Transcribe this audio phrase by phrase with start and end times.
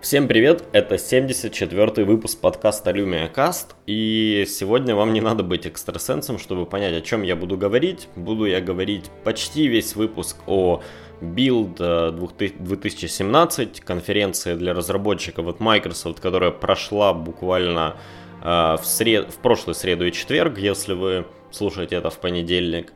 [0.00, 6.38] Всем привет, это 74 выпуск подкаста Lumia Cast, и сегодня вам не надо быть экстрасенсом,
[6.38, 8.08] чтобы понять, о чем я буду говорить.
[8.16, 10.80] Буду я говорить почти весь выпуск о
[11.20, 17.96] Build 2017, конференции для разработчиков от Microsoft, которая прошла буквально
[18.42, 19.30] э, в, сред...
[19.30, 22.94] в прошлую среду и четверг, если вы слушаете это в понедельник.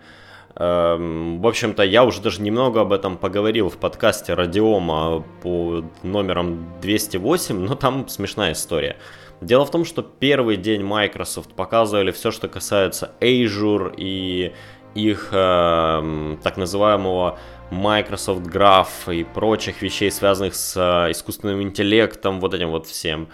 [0.56, 6.80] Эм, в общем-то, я уже даже немного об этом поговорил в подкасте Радиома по номерам
[6.80, 8.96] 208, но там смешная история.
[9.40, 14.52] Дело в том, что первый день Microsoft показывали все, что касается Azure и
[14.94, 17.36] их э, так называемого
[17.72, 23.28] Microsoft Graph и прочих вещей, связанных с э, искусственным интеллектом, вот этим вот всем.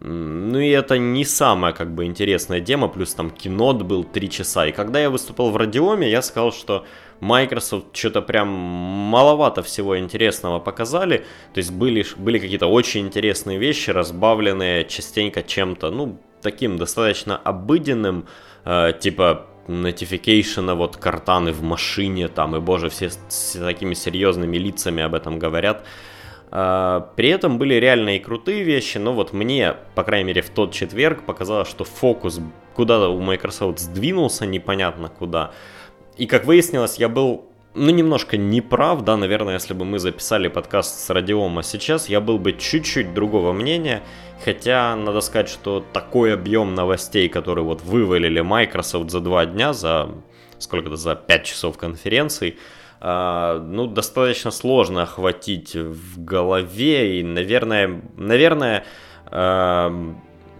[0.00, 4.66] Ну и это не самая как бы интересная дема, плюс там кинот был 3 часа.
[4.66, 6.84] И когда я выступал в Радиоме, я сказал, что
[7.20, 11.24] Microsoft что-то прям маловато всего интересного показали.
[11.54, 18.26] То есть были, были какие-то очень интересные вещи, разбавленные частенько чем-то, ну, таким достаточно обыденным,
[18.64, 25.02] э, типа notification, вот картаны в машине там, и боже, все с такими серьезными лицами
[25.02, 25.84] об этом говорят.
[26.50, 30.50] А, при этом были реально и крутые вещи, но вот мне, по крайней мере, в
[30.50, 32.40] тот четверг показалось, что фокус
[32.74, 35.52] куда-то у Microsoft сдвинулся непонятно куда.
[36.16, 40.98] И как выяснилось, я был, ну, немножко неправ, да, наверное, если бы мы записали подкаст
[41.00, 44.02] с Радиома сейчас, я был бы чуть-чуть другого мнения,
[44.44, 50.10] хотя надо сказать, что такой объем новостей, который вот вывалили Microsoft за два дня, за
[50.58, 52.56] сколько-то, за 5 часов конференции,
[53.00, 58.84] ну, достаточно сложно охватить в голове, и, наверное, наверное,
[59.26, 59.92] а,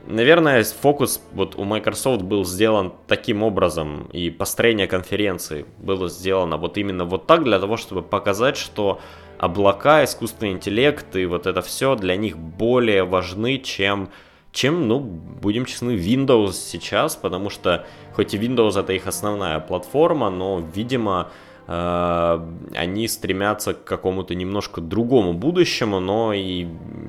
[0.07, 6.79] наверное, фокус вот у Microsoft был сделан таким образом, и построение конференции было сделано вот
[6.79, 9.01] именно вот так, для того, чтобы показать, что
[9.39, 14.11] облака, искусственный интеллект и вот это все для них более важны, чем
[14.53, 20.31] чем, ну, будем честны, Windows сейчас, потому что хоть и Windows это их основная платформа,
[20.31, 21.29] но, видимо,
[21.69, 26.67] они стремятся к какому-то немножко другому будущему, но и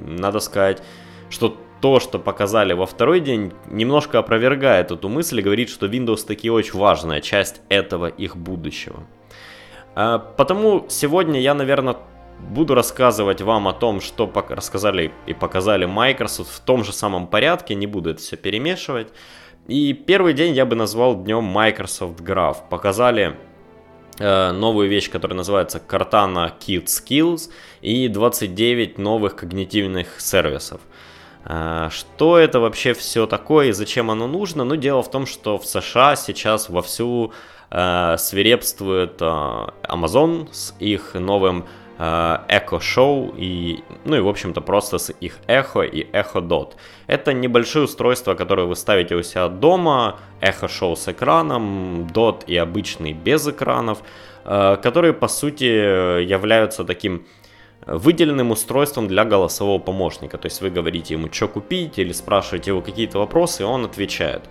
[0.08, 0.82] надо сказать,
[1.30, 6.26] что то, что показали во второй день, немножко опровергает эту мысль и говорит, что Windows
[6.26, 9.04] таки очень важная часть этого их будущего.
[9.96, 11.98] Э, потому сегодня я, наверное,
[12.50, 17.76] буду рассказывать вам о том, что рассказали и показали Microsoft в том же самом порядке,
[17.76, 19.10] не буду это все перемешивать.
[19.68, 22.58] И первый день я бы назвал днем Microsoft Graph.
[22.70, 23.57] Показали Э,
[24.20, 27.50] новую вещь, которая называется Cortana Kit Skills
[27.82, 30.82] и 29 новых когнитивных сервисов.
[31.48, 34.64] Э, что это вообще все такое и зачем оно нужно?
[34.64, 37.32] Ну, дело в том, что в США сейчас вовсю
[37.70, 41.66] э, свирепствует э, Amazon с их новым
[41.98, 46.74] Echo Show и, ну и, в общем-то, просто с их Echo и Echo Dot.
[47.08, 53.14] Это небольшие устройства, которые вы ставите у себя дома, Show с экраном, Dot и обычный
[53.14, 54.04] без экранов,
[54.46, 57.26] э, которые, по сути, являются таким
[57.88, 60.38] выделенным устройством для голосового помощника.
[60.38, 64.44] То есть вы говорите ему, что купить, или спрашиваете его какие-то вопросы, и он отвечает.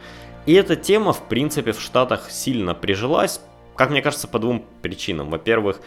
[0.47, 3.41] И эта тема, в принципе, в Штатах сильно прижилась,
[3.77, 5.29] как мне кажется, по двум причинам.
[5.29, 5.81] Во-первых,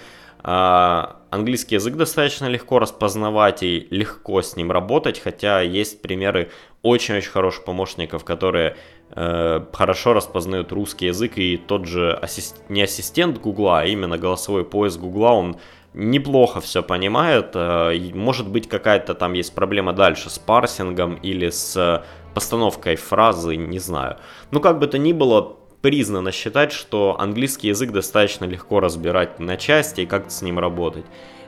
[0.51, 6.49] английский язык достаточно легко распознавать и легко с ним работать, хотя есть примеры
[6.81, 8.75] очень-очень хороших помощников, которые
[9.11, 12.63] э, хорошо распознают русский язык, и тот же ассист...
[12.69, 15.57] не ассистент Гугла, а именно голосовой поиск Гугла, он
[15.93, 17.51] неплохо все понимает.
[17.53, 23.79] Э, может быть, какая-то там есть проблема дальше с парсингом или с постановкой фразы, не
[23.79, 24.17] знаю.
[24.51, 29.57] Ну, как бы то ни было, признано считать, что английский язык достаточно легко разбирать на
[29.57, 31.05] части и как с ним работать.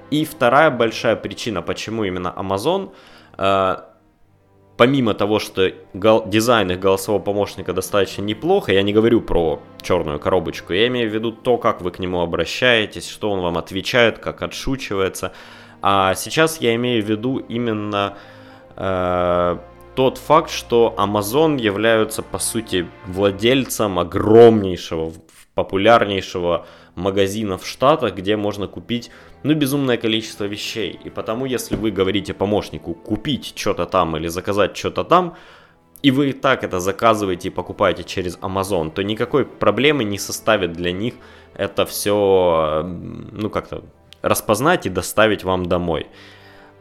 [0.10, 2.92] И вторая большая причина, почему именно Amazon,
[3.38, 3.76] э,
[4.78, 10.20] помимо того, что гол- дизайн их голосового помощника достаточно неплохо, я не говорю про черную
[10.20, 14.20] коробочку, я имею в виду то, как вы к нему обращаетесь, что он вам отвечает,
[14.20, 15.34] как отшучивается.
[15.82, 18.18] А сейчас я имею в виду именно
[18.76, 19.58] э,
[19.96, 25.14] тот факт, что Amazon являются, по сути, владельцем огромнейшего,
[25.54, 26.66] популярнейшего
[26.96, 29.12] магазина в Штатах, где можно купить,
[29.44, 31.00] ну, безумное количество вещей.
[31.04, 35.36] И потому, если вы говорите помощнику купить что-то там или заказать что-то там,
[36.02, 40.74] и вы и так это заказываете и покупаете через Amazon, то никакой проблемы не составит
[40.74, 41.14] для них
[41.54, 43.84] это все, ну, как-то
[44.22, 46.08] распознать и доставить вам домой.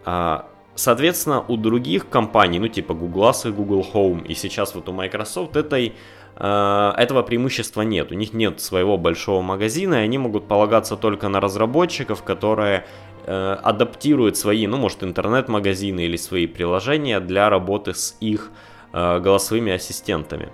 [0.05, 4.93] А, Соответственно, у других компаний, ну типа Google и Google Home, и сейчас вот у
[4.93, 5.95] Microsoft, этой,
[6.37, 8.13] э, этого преимущества нет.
[8.13, 12.87] У них нет своего большого магазина, и они могут полагаться только на разработчиков, которые
[13.27, 18.51] э, адаптирует свои, ну, может, интернет-магазины или свои приложения для работы с их
[18.93, 20.49] э, голосовыми ассистентами.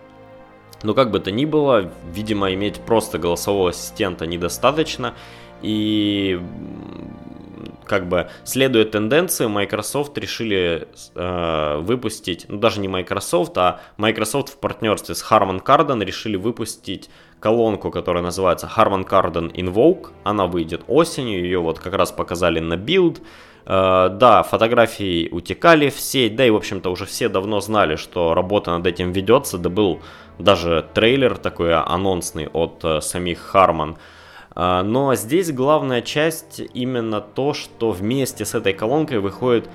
[0.82, 5.14] Но как бы то ни было, видимо, иметь просто голосового ассистента недостаточно,
[5.62, 6.40] и
[7.84, 14.58] как бы следуя тенденции, Microsoft решили э, выпустить, ну даже не Microsoft, а Microsoft в
[14.58, 17.10] партнерстве с Harman Kardon решили выпустить
[17.40, 20.08] колонку, которая называется Harman Kardon Invoke.
[20.24, 23.20] Она выйдет осенью, ее вот как раз показали на Build.
[23.66, 28.34] Э, да, фотографии утекали в сеть, да и в общем-то уже все давно знали, что
[28.34, 30.00] работа над этим ведется, да был
[30.38, 33.96] даже трейлер такой анонсный от э, самих Harman.
[34.56, 39.68] Но здесь главная часть именно то, что вместе с этой колонкой выходит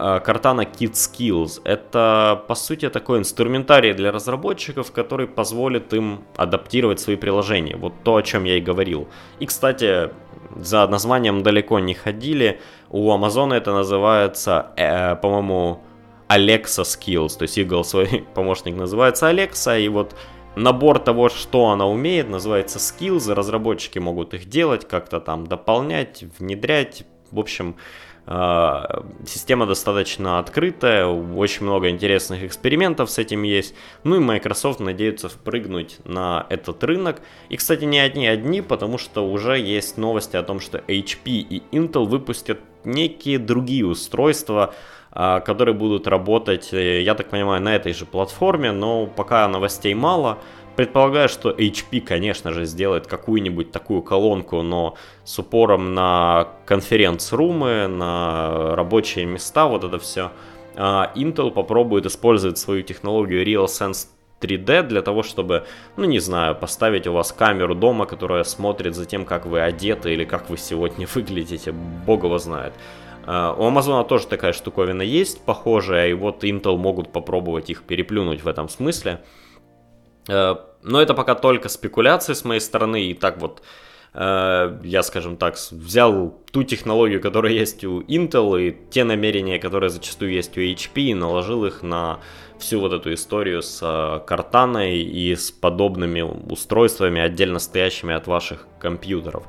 [0.00, 1.60] а, Картана Kit Skills.
[1.64, 7.76] Это, по сути, такой инструментарий для разработчиков, который позволит им адаптировать свои приложения.
[7.76, 9.08] Вот то, о чем я и говорил.
[9.40, 10.10] И, кстати,
[10.56, 12.60] за названием далеко не ходили.
[12.90, 15.82] У Amazon это называется, э, по-моему,
[16.28, 17.36] Alexa Skills.
[17.36, 19.80] То есть их голосовой помощник называется Alexa.
[19.80, 20.14] И вот
[20.56, 27.04] набор того, что она умеет, называется skills, разработчики могут их делать, как-то там дополнять, внедрять,
[27.30, 27.76] в общем,
[28.30, 33.74] а, Система достаточно открытая, очень много интересных экспериментов с этим есть.
[34.04, 37.22] Ну и Microsoft надеется впрыгнуть на этот рынок.
[37.48, 41.62] И, кстати, не одни одни, потому что уже есть новости о том, что HP и
[41.72, 44.74] Intel выпустят некие другие устройства,
[45.40, 50.38] которые будут работать, э, я так понимаю, на этой же платформе, но пока новостей мало.
[50.76, 54.94] Предполагаю, что HP, конечно же, сделает какую-нибудь такую колонку, но
[55.24, 60.30] с упором на конференц-румы, на рабочие места, вот это все.
[60.76, 64.06] А, Intel попробует использовать свою технологию RealSense
[64.40, 65.66] 3D для того, чтобы,
[65.96, 70.12] ну не знаю, поставить у вас камеру дома, которая смотрит за тем, как вы одеты
[70.12, 72.72] или как вы сегодня выглядите, бог его знает.
[73.30, 78.42] А, у Amazon тоже такая штуковина есть, похожая, и вот Intel могут попробовать их переплюнуть
[78.42, 79.20] в этом смысле.
[80.30, 83.62] А, но это пока только спекуляции с моей стороны, и так вот
[84.14, 89.90] а, я, скажем так, взял ту технологию, которая есть у Intel, и те намерения, которые
[89.90, 92.20] зачастую есть у HP, и наложил их на
[92.58, 93.82] всю вот эту историю с
[94.26, 99.44] Cortana и с подобными устройствами, отдельно стоящими от ваших компьютеров.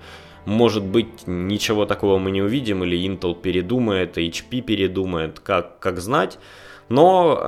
[0.46, 6.40] Может быть, ничего такого мы не увидим, или Intel передумает, HP передумает, как, как знать.
[6.90, 7.46] Но э,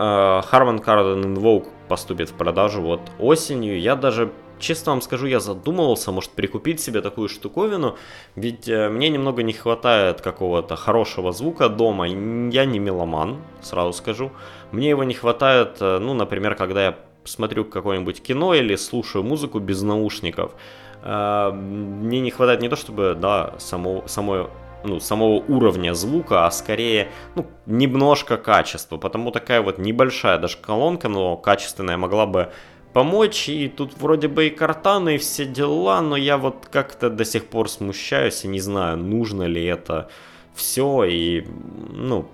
[0.51, 3.79] Harman Kardon Invoke поступит в продажу вот осенью.
[3.79, 7.97] Я даже, честно вам скажу, я задумывался, может, прикупить себе такую штуковину,
[8.35, 12.07] ведь э, мне немного не хватает какого-то хорошего звука дома.
[12.07, 14.31] Я не меломан, сразу скажу.
[14.71, 19.59] Мне его не хватает, э, ну, например, когда я смотрю какое-нибудь кино или слушаю музыку
[19.59, 20.53] без наушников.
[21.03, 24.49] А, мне не хватает не то чтобы, да, само, само,
[24.83, 28.97] ну, самого уровня звука, а скорее, ну, немножко качества.
[28.97, 32.51] Потому такая вот небольшая даже колонка, но качественная могла бы
[32.93, 33.49] помочь.
[33.49, 37.47] И тут вроде бы и картаны, и все дела, но я вот как-то до сих
[37.47, 40.09] пор смущаюсь и не знаю, нужно ли это
[40.53, 41.03] все.
[41.05, 41.45] И,
[41.89, 42.27] ну,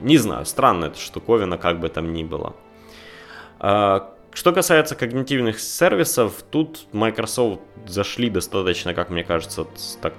[0.00, 2.54] не знаю, странная эта штуковина, как бы там ни было.
[4.34, 9.66] Что касается когнитивных сервисов, тут Microsoft зашли достаточно, как мне кажется,
[10.00, 10.14] так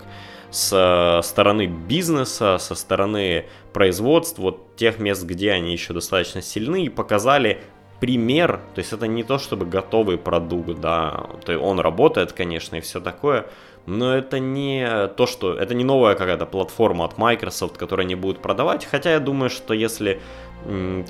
[0.52, 6.90] со стороны бизнеса, со стороны производства, вот тех мест, где они еще достаточно сильны, и
[6.90, 7.62] показали
[8.04, 11.26] пример, то есть это не то чтобы готовый продукт, да,
[11.62, 13.46] он работает, конечно, и все такое,
[13.86, 18.42] но это не то, что это не новая какая-то платформа от Microsoft, которую они будут
[18.42, 20.20] продавать, хотя я думаю, что если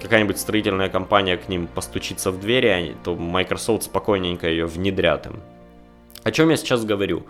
[0.03, 5.39] какая-нибудь строительная компания к ним постучится в двери, то Microsoft спокойненько ее внедрят им.
[6.23, 7.23] О чем я сейчас говорю?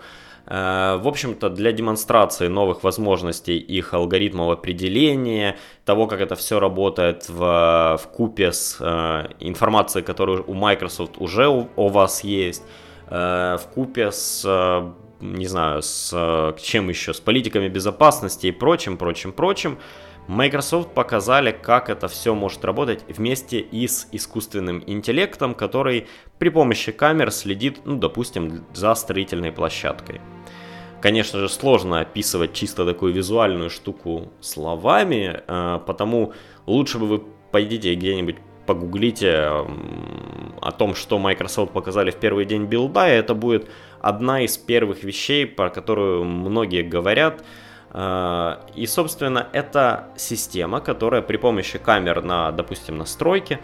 [0.46, 7.30] Э, в общем-то, для демонстрации новых возможностей их алгоритмов определения, того, как это все работает
[7.30, 12.64] в, в купе с э, информацией, которая у Microsoft уже у, у вас есть,
[13.10, 14.44] э, в купе с,
[15.22, 19.78] не знаю, с чем еще, с политиками безопасности и прочим, прочим, прочим,
[20.28, 26.08] Microsoft показали, как это все может работать вместе и с искусственным интеллектом, который
[26.40, 30.22] при помощи камер следит, ну, допустим, за строительной площадкой.
[31.04, 36.32] Конечно же, сложно описывать чисто такую визуальную штуку словами, э, потому
[36.66, 39.50] лучше бы вы пойдите где-нибудь погуглите
[40.62, 43.70] о том, что Microsoft показали в первый день билда, и это будет
[44.00, 47.44] одна из первых вещей, про которую многие говорят–
[47.94, 53.60] Э, и, собственно, это система, которая при помощи камер на, допустим, настройке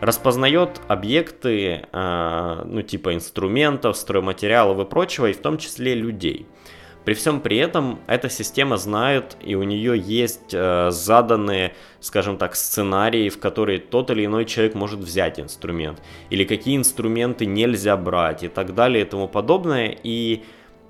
[0.00, 6.46] распознает объекты, э, ну, типа инструментов, стройматериалов и прочего, и в том числе людей.
[7.04, 12.54] При всем при этом эта система знает, и у нее есть э, заданные, скажем так,
[12.54, 18.44] сценарии, в которые тот или иной человек может взять инструмент, или какие инструменты нельзя брать,
[18.44, 19.96] и так далее, и тому подобное.
[20.04, 20.44] И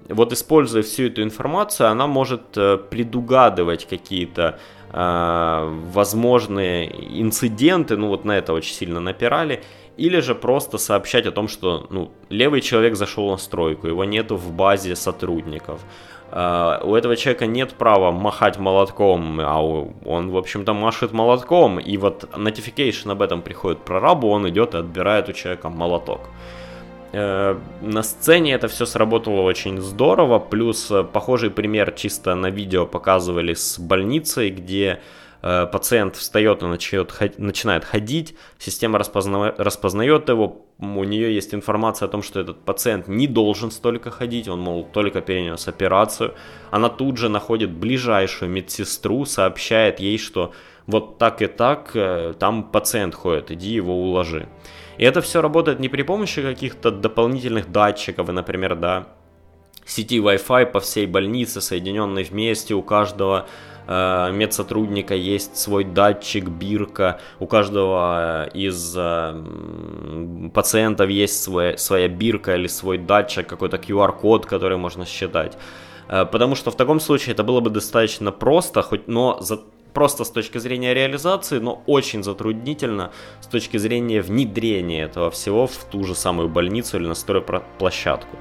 [0.09, 4.59] вот используя всю эту информацию, она может э, предугадывать какие-то
[4.93, 9.63] э, возможные инциденты, ну вот на это очень сильно напирали,
[9.97, 14.37] или же просто сообщать о том, что ну, левый человек зашел на стройку, его нету
[14.37, 15.81] в базе сотрудников.
[16.31, 21.99] Uh, у этого человека нет права махать молотком, а он, в общем-то, машет молотком, и
[21.99, 26.21] вот notification об этом приходит прорабу, он идет и отбирает у человека молоток.
[27.13, 32.87] Uh, на сцене это все сработало очень здорово, плюс uh, похожий пример чисто на видео
[32.87, 34.97] показывали с больницей, где Э,
[35.43, 42.11] пациент встает и начинает, начинает ходить, система распозна, распознает его, у нее есть информация о
[42.11, 46.35] том, что этот пациент не должен столько ходить, он, мол, только перенес операцию.
[46.71, 50.53] Она тут же находит ближайшую медсестру, сообщает ей, что
[50.87, 54.49] вот так и так, э, там пациент ходит, иди его уложи.
[54.99, 59.09] И это все работает не при помощи каких-то дополнительных датчиков, и, например, да,
[59.85, 63.47] сети Wi-Fi по всей больнице, соединенной вместе, у каждого
[63.87, 72.55] Э, медсотрудника есть свой датчик, бирка, у каждого из э, пациентов есть свой, своя бирка
[72.55, 75.59] или свой датчик, какой-то QR-код, который можно считать.
[76.09, 79.61] Э, потому что в таком случае это было бы достаточно просто, хоть, но за,
[79.93, 83.11] просто с точки зрения реализации, но очень затруднительно
[83.41, 87.79] с точки зрения внедрения этого всего в ту же самую больницу или на стройплощадку.
[87.79, 88.37] площадку.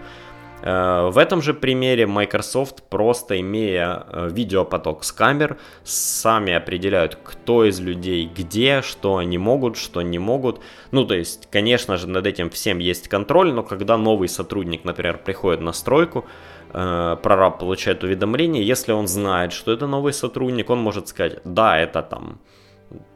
[0.62, 7.66] Э, в этом же примере Microsoft, просто имея э, видеопоток с камер, сами определяют, кто
[7.66, 10.62] из людей где, что они могут, что не могут.
[10.92, 15.18] Ну, то есть, конечно же, над этим всем есть контроль, но когда новый сотрудник, например,
[15.18, 16.26] приходит на стройку,
[16.74, 21.80] э, прораб получает уведомление, если он знает, что это новый сотрудник, он может сказать, да,
[21.80, 22.40] это там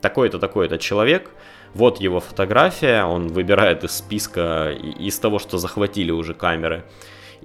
[0.01, 1.29] такой-то, такой-то человек,
[1.73, 6.85] вот его фотография, он выбирает из списка, из того, что захватили уже камеры,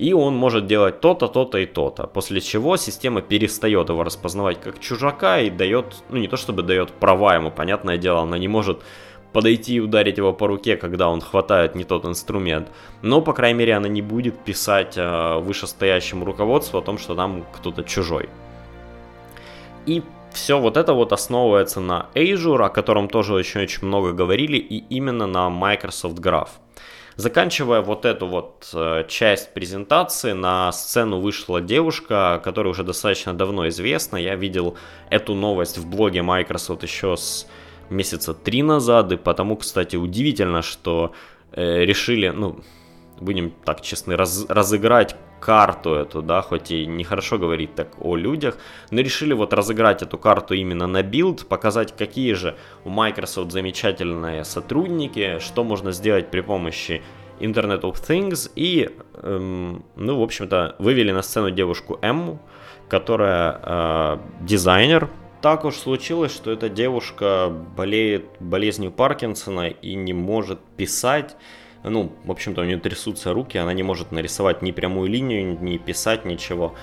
[0.00, 2.06] и он может делать то-то, то-то и то-то.
[2.06, 6.90] После чего система перестает его распознавать как чужака и дает, ну не то чтобы дает
[6.90, 8.80] права ему, понятное дело, она не может
[9.34, 12.68] подойти и ударить его по руке, когда он хватает не тот инструмент.
[13.02, 17.44] Но, по крайней мере, она не будет писать э, вышестоящему руководству о том, что там
[17.52, 18.30] кто-то чужой.
[19.84, 20.02] И
[20.32, 25.26] все вот это вот основывается на Azure, о котором тоже очень-очень много говорили, и именно
[25.26, 26.48] на Microsoft Graph.
[27.20, 33.68] Заканчивая вот эту вот э, часть презентации, на сцену вышла девушка, которая уже достаточно давно
[33.68, 34.16] известна.
[34.16, 34.78] Я видел
[35.10, 37.46] эту новость в блоге Microsoft еще с
[37.90, 41.12] месяца три назад, и потому, кстати, удивительно, что
[41.52, 42.60] э, решили, ну,
[43.20, 48.56] будем так честны, раз, разыграть карту эту, да, хоть и нехорошо говорить так о людях,
[48.90, 54.44] но решили вот разыграть эту карту именно на Build, показать, какие же у Microsoft замечательные
[54.44, 57.02] сотрудники, что можно сделать при помощи
[57.40, 62.40] Internet of Things и, эм, ну, в общем-то, вывели на сцену девушку Эмму,
[62.88, 65.08] которая э, дизайнер.
[65.40, 71.36] Так уж случилось, что эта девушка болеет болезнью Паркинсона и не может писать,
[71.82, 75.78] ну, в общем-то, у нее трясутся руки, она не может нарисовать ни прямую линию, ни
[75.78, 76.74] писать ничего.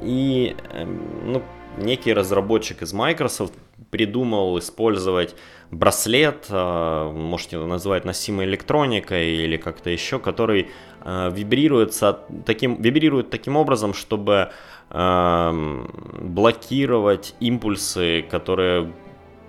[0.00, 1.42] И, эм, ну,
[1.78, 3.54] некий разработчик из Microsoft
[3.90, 5.34] придумал использовать
[5.70, 10.68] браслет, э, можете его назвать носимой электроникой или как-то еще, который
[11.04, 14.50] э, вибрируется таким, вибрирует таким образом, чтобы
[14.90, 18.92] эм, блокировать импульсы, которые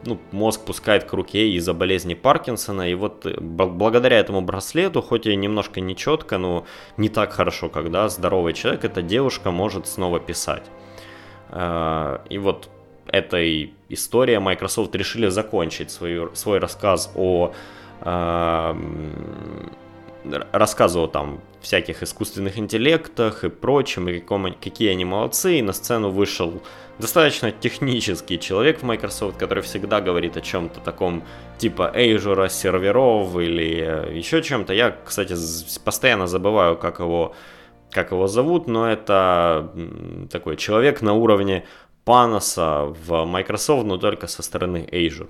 [0.05, 2.89] ну, мозг пускает к руке из-за болезни Паркинсона.
[2.89, 6.65] И вот э, благодаря этому браслету, хоть и немножко нечетко, но
[6.97, 10.63] не так хорошо, когда здоровый человек, эта девушка может снова писать.
[11.49, 12.69] Э, и вот
[13.07, 17.53] этой истории Microsoft решили закончить свою, свой рассказ о
[18.01, 18.75] э,
[20.51, 26.61] рассказывал там всяких искусственных интеллектах и прочем, и какие они молодцы, и на сцену вышел
[26.99, 31.23] достаточно технический человек в Microsoft, который всегда говорит о чем-то таком
[31.57, 34.73] типа Azure, серверов или еще чем-то.
[34.73, 35.35] Я, кстати,
[35.83, 37.33] постоянно забываю, как его,
[37.91, 39.71] как его зовут, но это
[40.31, 41.65] такой человек на уровне
[42.05, 45.27] Паноса в Microsoft, но только со стороны Azure.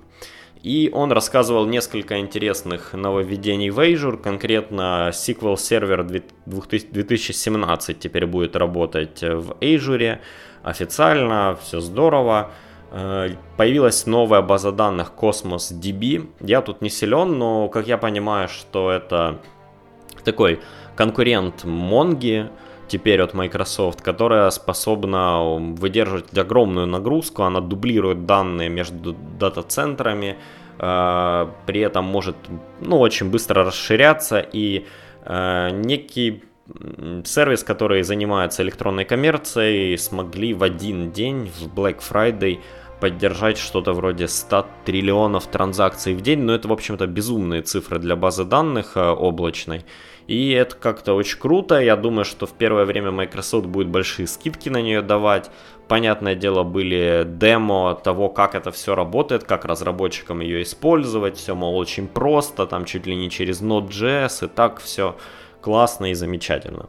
[0.66, 6.02] И он рассказывал несколько интересных нововведений в Azure, конкретно SQL Server
[6.44, 10.18] 2017 теперь будет работать в Azure
[10.64, 12.50] официально, все здорово.
[12.90, 16.28] Э, появилась новая база данных Cosmos DB.
[16.40, 19.38] Я тут не силен, но как я понимаю, что это
[20.24, 20.58] такой
[20.96, 22.50] конкурент Монги,
[22.88, 25.42] теперь от Microsoft, которая способна
[25.78, 30.36] выдерживать огромную нагрузку, она дублирует данные между дата-центрами,
[30.78, 32.36] э, при этом может
[32.80, 34.86] ну, очень быстро расширяться и
[35.24, 36.42] э, некий
[37.24, 42.58] сервис, который занимается электронной коммерцией, смогли в один день в Black Friday
[43.00, 48.16] поддержать что-то вроде 100 триллионов транзакций в день, но это, в общем-то, безумные цифры для
[48.16, 49.84] базы данных э, облачной.
[50.26, 51.80] И это как-то очень круто.
[51.80, 55.50] Я думаю, что в первое время Microsoft будет большие скидки на нее давать.
[55.86, 61.36] Понятное дело, были демо того, как это все работает, как разработчикам ее использовать.
[61.36, 65.16] Все, мол, очень просто, там чуть ли не через Node.js, и так все
[65.60, 66.88] классно и замечательно.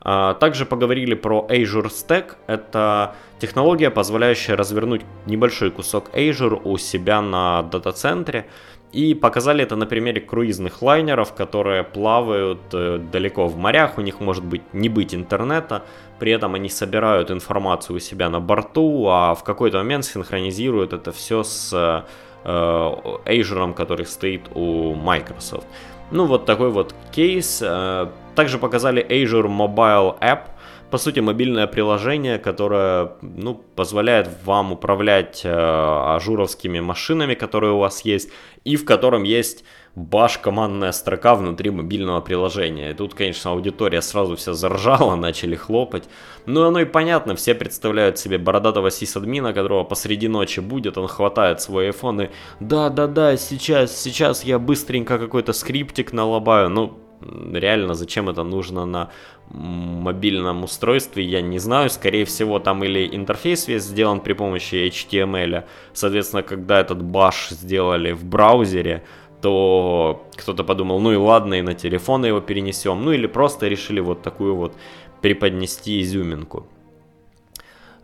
[0.00, 2.36] А, также поговорили про Azure Stack.
[2.46, 8.46] Это технология, позволяющая развернуть небольшой кусок Azure у себя на дата-центре.
[8.92, 14.20] И показали это на примере круизных лайнеров, которые плавают э, далеко в морях, у них
[14.20, 15.82] может быть не быть интернета,
[16.18, 21.12] при этом они собирают информацию у себя на борту, а в какой-то момент синхронизируют это
[21.12, 22.02] все с э,
[22.44, 25.66] Azure, который стоит у Microsoft.
[26.10, 27.60] Ну вот такой вот кейс.
[27.62, 30.50] Э, также показали Azure Mobile App,
[30.90, 38.04] по сути, мобильное приложение, которое ну, позволяет вам управлять э, ажуровскими машинами, которые у вас
[38.04, 38.30] есть,
[38.64, 39.64] и в котором есть
[39.96, 42.90] баш командная строка внутри мобильного приложения.
[42.90, 46.04] И тут, конечно, аудитория сразу вся заржала, начали хлопать.
[46.44, 51.60] Ну, оно и понятно, все представляют себе бородатого сисадмина, которого посреди ночи будет, он хватает
[51.60, 56.68] свой iPhone и да-да-да, сейчас, сейчас я быстренько какой-то скриптик налобаю.
[56.68, 59.10] Ну, реально, зачем это нужно на
[59.50, 61.90] мобильном устройстве, я не знаю.
[61.90, 65.64] Скорее всего, там или интерфейс весь сделан при помощи HTML.
[65.92, 69.04] Соответственно, когда этот Bash сделали в браузере,
[69.42, 73.04] то кто-то подумал, ну и ладно, и на телефон его перенесем.
[73.04, 74.74] Ну или просто решили вот такую вот
[75.20, 76.66] преподнести изюминку.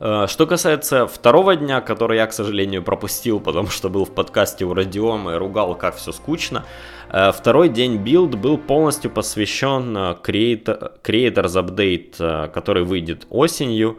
[0.05, 4.65] Э, что касается второго дня, который я, к сожалению, пропустил, потому что был в подкасте
[4.65, 6.65] у Радиома и ругал, как все скучно.
[7.09, 13.99] Э, второй день Build был полностью посвящен э, Creator, Creators Update, который выйдет осенью.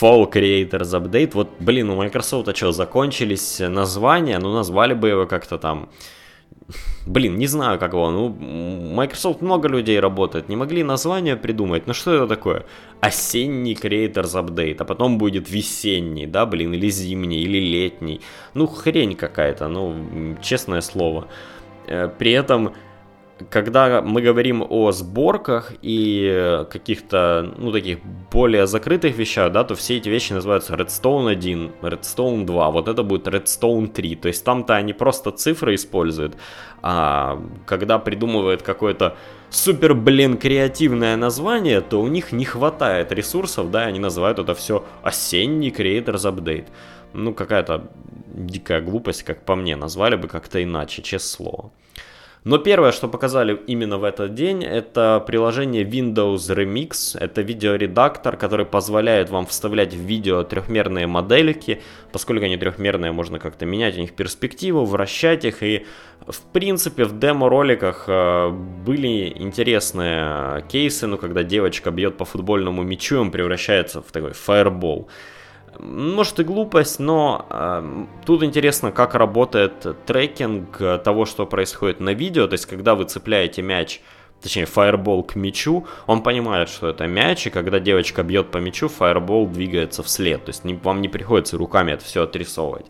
[0.00, 1.30] Fall Creators Update.
[1.32, 4.38] Вот, блин, у Microsoft а что, закончились названия?
[4.38, 5.88] Ну, назвали бы его как-то там
[7.06, 8.10] Блин, не знаю, как его.
[8.10, 8.28] Ну,
[8.94, 10.48] Microsoft много людей работает.
[10.48, 11.86] Не могли название придумать.
[11.86, 12.64] Ну, что это такое?
[13.00, 18.20] Осенний Creators Update, а потом будет весенний, да, блин, или зимний, или летний.
[18.54, 21.26] Ну, хрень какая-то, ну, честное слово.
[21.88, 22.72] Э, при этом
[23.50, 27.98] когда мы говорим о сборках и каких-то, ну, таких
[28.30, 33.02] более закрытых вещах, да, то все эти вещи называются Redstone 1, Redstone 2, вот это
[33.02, 36.36] будет Redstone 3, то есть там-то они просто цифры используют,
[36.82, 39.16] а когда придумывают какое-то
[39.50, 44.84] супер, блин, креативное название, то у них не хватает ресурсов, да, они называют это все
[45.02, 46.66] осенний Creators Update.
[47.14, 47.90] Ну, какая-то
[48.26, 51.70] дикая глупость, как по мне, назвали бы как-то иначе, честное слово.
[52.44, 57.16] Но первое, что показали именно в этот день, это приложение Windows Remix.
[57.16, 61.80] Это видеоредактор, который позволяет вам вставлять в видео трехмерные модельки.
[62.10, 65.62] Поскольку они трехмерные, можно как-то менять у них перспективу, вращать их.
[65.62, 65.86] И
[66.26, 73.20] в принципе в демо-роликах э, были интересные кейсы, ну когда девочка бьет по футбольному мячу,
[73.20, 75.08] он превращается в такой фаербол.
[75.78, 82.46] Может и глупость, но э, тут интересно, как работает трекинг того, что происходит на видео.
[82.46, 84.00] То есть, когда вы цепляете мяч,
[84.42, 88.88] точнее, фаербол к мячу, он понимает, что это мяч, и когда девочка бьет по мячу,
[88.88, 90.44] фаербол двигается вслед.
[90.44, 92.86] То есть, не, вам не приходится руками это все отрисовывать.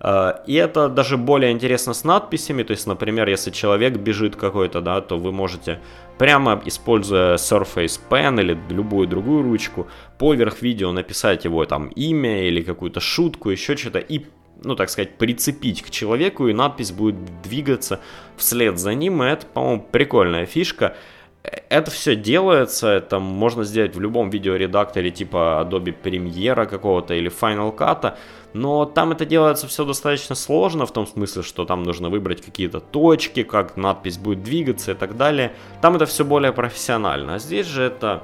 [0.00, 4.80] Э, и это даже более интересно с надписями, то есть, например, если человек бежит какой-то,
[4.80, 5.80] да, то вы можете
[6.18, 9.86] прямо используя Surface Pen или любую другую ручку,
[10.18, 14.24] поверх видео написать его там имя или какую-то шутку, еще что-то, и
[14.62, 18.00] ну, так сказать, прицепить к человеку, и надпись будет двигаться
[18.36, 20.96] вслед за ним, и это, по-моему, прикольная фишка.
[21.68, 27.76] Это все делается, это можно сделать в любом видеоредакторе типа Adobe Premiere какого-то или Final
[27.76, 28.16] Cut,
[28.56, 32.80] но там это делается все достаточно сложно, в том смысле, что там нужно выбрать какие-то
[32.80, 35.52] точки, как надпись будет двигаться и так далее.
[35.82, 38.22] Там это все более профессионально, а здесь же это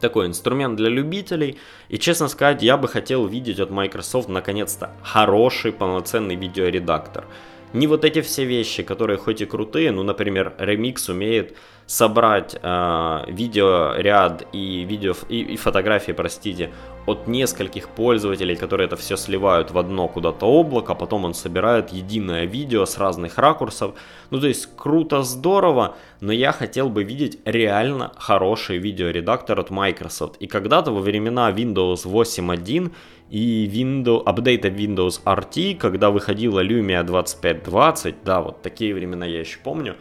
[0.00, 1.58] такой инструмент для любителей.
[1.88, 7.24] И, честно сказать, я бы хотел видеть от Microsoft наконец-то хороший полноценный видеоредактор.
[7.72, 11.56] Не вот эти все вещи, которые хоть и крутые, ну, например, Remix умеет
[11.86, 16.70] собрать э, видеоряд и, видео, и, и фотографии, простите,
[17.06, 21.90] от нескольких пользователей, которые это все сливают в одно куда-то облако, а потом он собирает
[21.90, 23.94] единое видео с разных ракурсов.
[24.30, 30.36] Ну, то есть круто, здорово, но я хотел бы видеть реально хороший видеоредактор от Microsoft.
[30.40, 32.92] И когда-то во времена Windows 8.1
[33.30, 39.58] и Windows, апдейта Windows RT, когда выходила Lumia 2520, да, вот такие времена я еще
[39.62, 39.94] помню,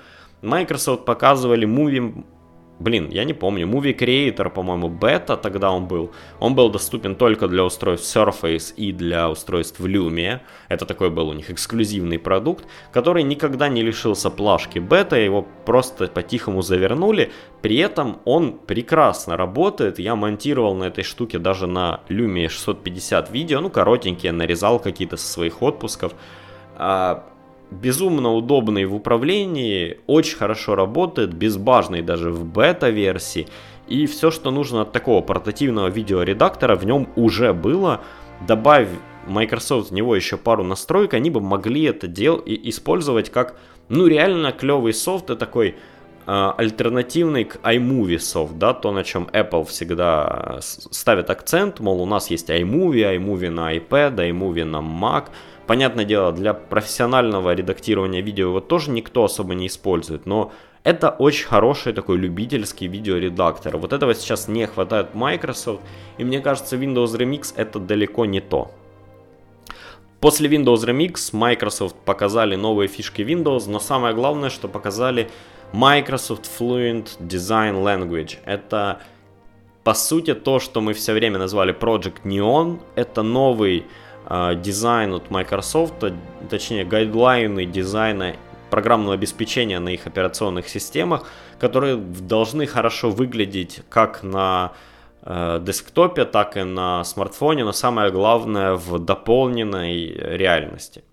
[0.45, 2.23] Microsoft показывали Movie
[2.77, 6.12] Блин, я не помню, Movie Creator, по-моему, бета тогда он был.
[6.41, 10.41] Он был доступен только для устройств Surface и для устройств Lumia.
[10.67, 16.08] Это такой был у них эксклюзивный продукт, который никогда не лишился плашки бета, его просто
[16.08, 17.31] по-тихому завернули.
[17.62, 19.97] При этом он прекрасно работает.
[19.97, 25.27] Я монтировал на этой штуке даже на Lumia 650 видео, ну, коротенькие, нарезал какие-то со
[25.27, 26.13] своих отпусков.
[27.71, 33.47] Безумно удобный в управлении, очень хорошо работает, безбажный даже в бета-версии.
[33.88, 38.01] И все, что нужно от такого портативного видеоредактора, в нем уже было.
[38.47, 38.89] Добавь
[39.28, 43.56] Microsoft в него еще пару настроек, они бы могли это делать и использовать как,
[43.89, 45.75] ну, реально клевый софт, и такой
[46.28, 52.06] э, альтернативный к iMovie софт, да, то, на чем Apple всегда ставит акцент, мол, у
[52.06, 55.25] нас есть iMovie, iMovie на iPad, iMovie на Mac,
[55.67, 60.51] Понятное дело, для профессионального редактирования видео его тоже никто особо не использует, но
[60.84, 63.78] это очень хороший такой любительский видеоредактор.
[63.78, 65.82] Вот этого сейчас не хватает Microsoft,
[66.19, 68.71] и мне кажется, Windows Remix это далеко не то.
[70.19, 75.30] После Windows Remix Microsoft показали новые фишки Windows, но самое главное, что показали
[75.73, 78.38] Microsoft Fluent Design Language.
[78.45, 79.01] Это
[79.84, 82.80] по сути то, что мы все время назвали Project Neon.
[82.95, 83.86] Это новый
[84.30, 86.04] дизайн от Microsoft,
[86.50, 88.36] точнее гайдлайны дизайна
[88.70, 91.28] программного обеспечения на их операционных системах,
[91.60, 94.74] которые должны хорошо выглядеть как на
[95.22, 101.04] э, десктопе, так и на смартфоне, но самое главное в дополненной реальности.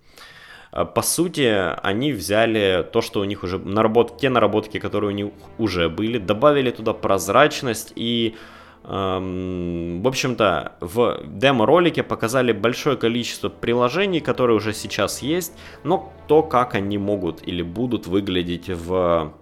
[0.73, 5.13] А, по сути, они взяли то, что у них уже наработки, те наработки, которые у
[5.13, 8.35] них уже были, добавили туда прозрачность и
[8.83, 15.53] в общем-то, в демо-ролике показали большое количество приложений, которые уже сейчас есть,
[15.85, 19.33] но то, как они могут или будут выглядеть в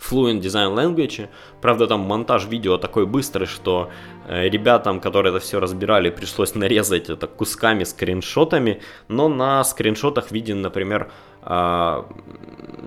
[0.00, 1.28] Fluent Design Language.
[1.60, 3.90] Правда, там монтаж видео такой быстрый, что
[4.26, 8.80] э, ребятам, которые это все разбирали, пришлось нарезать это кусками, скриншотами.
[9.08, 11.10] Но на скриншотах виден, например,
[11.42, 12.02] э,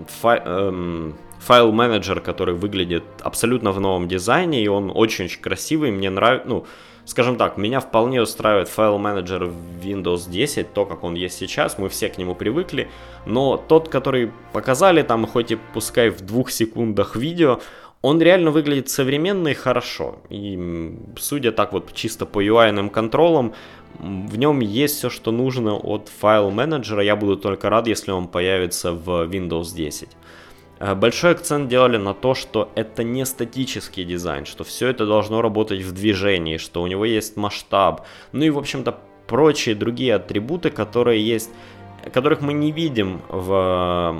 [0.08, 6.48] фай, э, файл-менеджер, который выглядит абсолютно в новом дизайне, и он очень-очень красивый, мне нравится,
[6.48, 6.66] ну,
[7.04, 11.88] скажем так, меня вполне устраивает файл-менеджер в Windows 10, то, как он есть сейчас, мы
[11.88, 12.88] все к нему привыкли,
[13.26, 17.60] но тот, который показали там, хоть и пускай в двух секундах видео,
[18.02, 20.16] он реально выглядит современно и хорошо.
[20.28, 23.54] И судя так вот чисто по UI контролам,
[23.98, 27.02] в нем есть все, что нужно от файл-менеджера.
[27.02, 30.08] Я буду только рад, если он появится в Windows 10.
[30.82, 35.42] Э, большой акцент делали на то, что это не статический дизайн, что все это должно
[35.42, 40.70] работать в движении, что у него есть масштаб, ну и, в общем-то, прочие другие атрибуты,
[40.70, 41.50] которые есть,
[42.12, 44.16] которых мы не видим в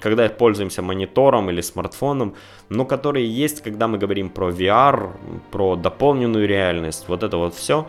[0.00, 2.34] когда пользуемся монитором или смартфоном,
[2.68, 5.10] но которые есть, когда мы говорим про VR,
[5.50, 7.86] про дополненную реальность, вот это вот все.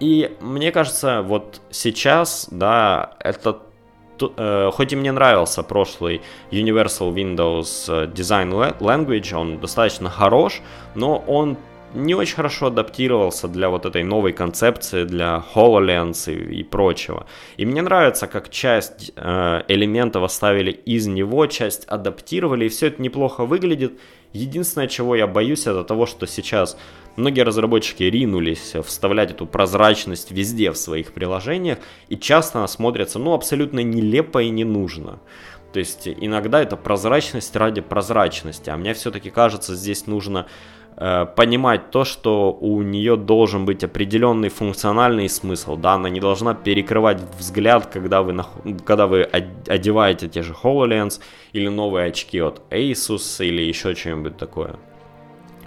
[0.00, 3.60] И мне кажется, вот сейчас, да, это
[4.20, 10.60] э, хоть и мне нравился прошлый Universal Windows э, Design Language, он достаточно хорош,
[10.94, 11.56] но он
[11.96, 17.26] не очень хорошо адаптировался для вот этой новой концепции, для HoloLens и, и прочего.
[17.56, 23.02] И мне нравится, как часть э, элементов оставили из него, часть адаптировали, и все это
[23.02, 23.98] неплохо выглядит.
[24.32, 26.76] Единственное, чего я боюсь, это того, что сейчас
[27.16, 31.78] многие разработчики ринулись вставлять эту прозрачность везде в своих приложениях,
[32.08, 35.20] и часто она смотрится, ну, абсолютно нелепо и не нужно.
[35.72, 40.46] То есть иногда это прозрачность ради прозрачности, а мне все-таки кажется, здесь нужно
[40.96, 47.20] понимать то, что у нее должен быть определенный функциональный смысл, да, она не должна перекрывать
[47.38, 48.42] взгляд, когда вы,
[48.86, 51.20] когда вы одеваете те же HoloLens
[51.52, 54.76] или новые очки от Asus или еще что-нибудь такое.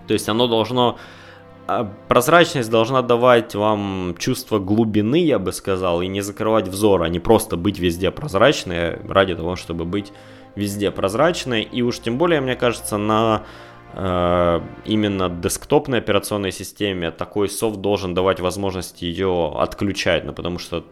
[0.08, 0.98] То есть оно должно
[1.68, 7.10] а, прозрачность должна давать вам чувство глубины, я бы сказал, и не закрывать взор, а
[7.10, 10.12] не просто быть везде прозрачной ради того, чтобы быть
[10.56, 11.62] везде прозрачной.
[11.62, 18.14] И уж тем более, мне кажется, на Э, именно десктопной операционной системе такой софт должен
[18.14, 20.84] давать возможность ее отключать, ну, потому что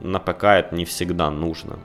[0.00, 1.78] на ПК это не всегда нужно.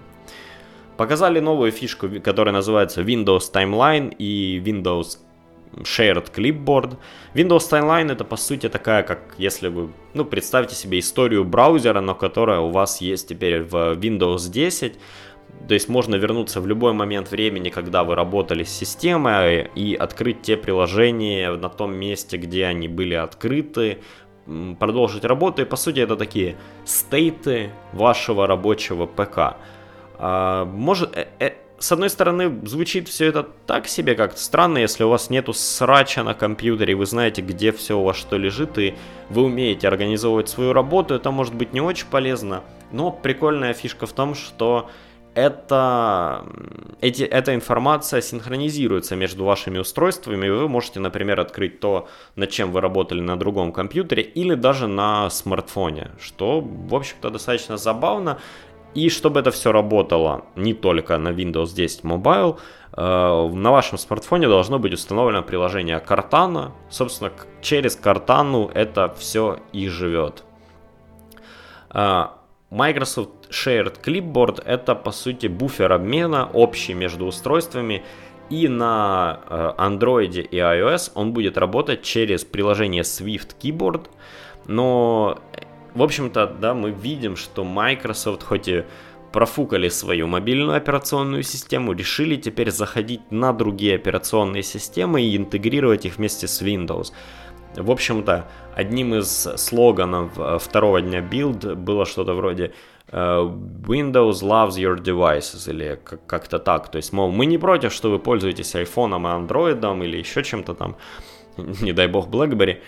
[0.98, 5.18] показали новую фишку, которая называется Windows Timeline и Windows
[5.78, 6.98] Shared Clipboard.
[7.34, 12.16] Windows Timeline это по сути такая, как если вы, ну, представьте себе историю браузера, но
[12.16, 15.00] которая у вас есть теперь в Windows 10.
[15.68, 20.42] То есть можно вернуться в любой момент времени, когда вы работали с системой, и открыть
[20.42, 24.00] те приложения на том месте, где они были открыты,
[24.80, 25.62] продолжить работу.
[25.62, 29.58] И по сути это такие стейты вашего рабочего ПК.
[30.18, 35.04] А, может, э, э, с одной стороны, звучит все это так себе как-то странно, если
[35.04, 38.94] у вас нету срача на компьютере, вы знаете, где все у вас что лежит, и
[39.30, 42.64] вы умеете организовывать свою работу, это может быть не очень полезно.
[42.92, 44.90] Но прикольная фишка в том, что
[45.34, 46.46] это,
[47.00, 52.72] эти, эта информация синхронизируется между вашими устройствами, и вы можете, например, открыть то, над чем
[52.72, 58.40] вы работали на другом компьютере, или даже на смартфоне, что, в общем-то, достаточно забавно.
[58.94, 62.60] И чтобы это все работало не только на Windows 10 Mobile,
[62.92, 66.72] э, на вашем смартфоне должно быть установлено приложение Cortana.
[66.90, 70.44] Собственно, через Cortana это все и живет.
[72.72, 78.04] Э, Microsoft Shared Clipboard это по сути буфер обмена общий между устройствами
[78.50, 84.08] и на э, Android и iOS он будет работать через приложение Swift Keyboard,
[84.68, 85.40] но
[85.94, 88.84] в общем-то, да, мы видим, что Microsoft хоть и
[89.34, 96.18] профукали свою мобильную операционную систему, решили теперь заходить на другие операционные системы и интегрировать их
[96.18, 97.12] вместе с Windows.
[97.76, 102.74] В общем-то, одним из слоганов э, второго дня Build было что-то вроде
[103.08, 106.92] э, Windows loves your devices или как-то так.
[106.92, 110.74] То есть, мол, мы не против, что вы пользуетесь iPhone и Android или еще чем-то
[110.74, 110.96] там,
[111.58, 112.82] не дай бог BlackBerry,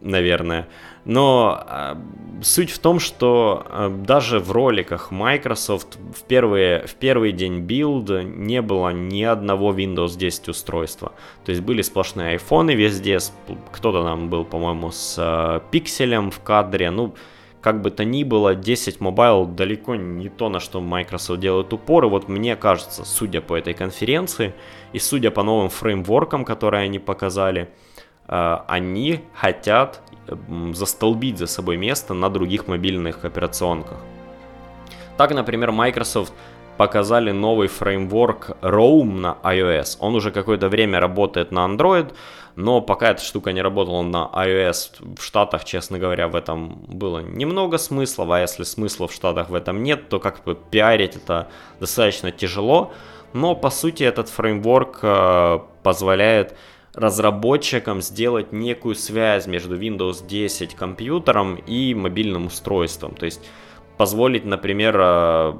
[0.00, 0.68] наверное.
[1.04, 1.94] Но э,
[2.42, 8.22] суть в том, что э, даже в роликах Microsoft в, первые, в первый день билда
[8.22, 11.12] не было ни одного Windows 10 устройства.
[11.44, 13.18] То есть были сплошные айфоны везде,
[13.72, 16.90] кто-то там был, по-моему, с э, пикселем в кадре.
[16.90, 17.14] Ну,
[17.66, 22.04] как бы то ни было, 10 Mobile далеко не то, на что Microsoft делает упор.
[22.04, 24.54] И вот мне кажется, судя по этой конференции
[24.92, 27.68] и судя по новым фреймворкам, которые они показали,
[28.28, 30.00] они хотят
[30.72, 33.98] застолбить за собой место на других мобильных операционках.
[35.16, 36.32] Так, например, Microsoft
[36.76, 39.96] показали новый фреймворк Roam на iOS.
[40.00, 42.12] Он уже какое-то время работает на Android,
[42.54, 47.20] но пока эта штука не работала на iOS в Штатах, честно говоря, в этом было
[47.20, 51.48] немного смысла, а если смысла в Штатах в этом нет, то как бы пиарить это
[51.80, 52.92] достаточно тяжело,
[53.32, 56.56] но по сути этот фреймворк э, позволяет
[56.96, 63.14] разработчикам сделать некую связь между Windows 10 компьютером и мобильным устройством.
[63.14, 63.46] То есть
[63.98, 65.54] позволить, например, э,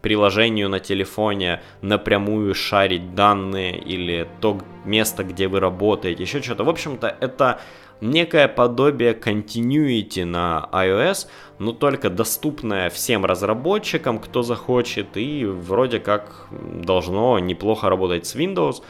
[0.00, 6.64] приложению на телефоне напрямую шарить данные или то место, где вы работаете, еще что-то.
[6.64, 7.60] В общем-то, это
[8.00, 16.46] некое подобие continuity на iOS, но только доступное всем разработчикам, кто захочет, и вроде как
[16.50, 18.82] должно неплохо работать с Windows.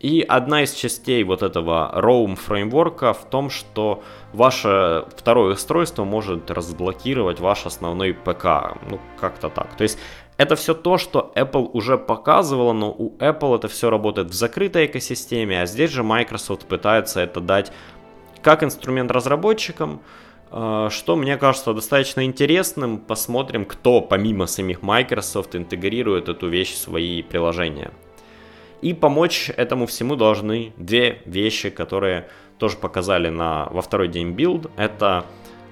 [0.00, 6.50] И одна из частей вот этого Roam фреймворка в том, что ваше второе устройство может
[6.50, 8.78] разблокировать ваш основной ПК.
[8.88, 9.76] Ну, как-то так.
[9.76, 9.98] То есть
[10.38, 14.86] это все то, что Apple уже показывала, но у Apple это все работает в закрытой
[14.86, 17.70] экосистеме, а здесь же Microsoft пытается это дать
[18.40, 20.00] как инструмент разработчикам,
[20.50, 22.96] э, что мне кажется достаточно интересным.
[23.00, 27.90] Посмотрим, кто помимо самих Microsoft интегрирует эту вещь в свои приложения.
[28.82, 34.70] И помочь этому всему должны две вещи, которые тоже показали на, во второй день Build.
[34.76, 35.24] Это